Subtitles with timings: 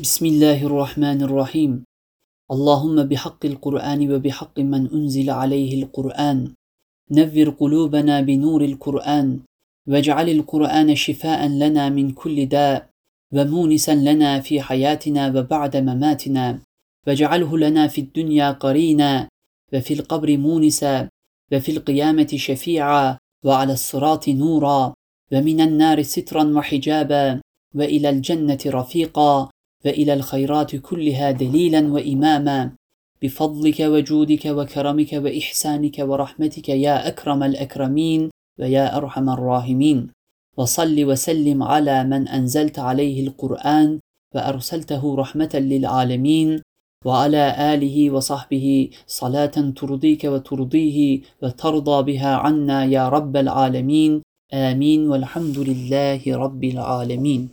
[0.00, 1.84] بسم الله الرحمن الرحيم.
[2.50, 6.52] اللهم بحق القرآن وبحق من أنزل عليه القرآن.
[7.10, 9.40] نذر قلوبنا بنور القرآن.
[9.88, 12.88] واجعل القرآن شفاء لنا من كل داء.
[13.32, 16.58] ومونسا لنا في حياتنا وبعد مماتنا.
[17.06, 19.28] واجعله لنا في الدنيا قرينا.
[19.72, 21.08] وفي القبر مونسا.
[21.52, 23.18] وفي القيامة شفيعا.
[23.44, 24.94] وعلى الصراط نورا.
[25.32, 27.40] ومن النار سترا وحجابا.
[27.74, 29.50] وإلى الجنة رفيقا.
[29.84, 32.72] وإلى الخيرات كلها دليلا وإماما.
[33.22, 40.08] بفضلك وجودك وكرمك وإحسانك ورحمتك يا أكرم الأكرمين ويا أرحم الراحمين.
[40.56, 43.98] وصل وسلم على من أنزلت عليه القرآن
[44.34, 46.62] وأرسلته رحمة للعالمين.
[47.06, 54.22] وعلى آله وصحبه صلاة ترضيك وترضيه وترضى بها عنا يا رب العالمين.
[54.52, 57.50] آمين والحمد لله رب العالمين.